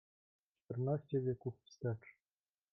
[0.61, 2.15] "Czternaście wieków wstecz."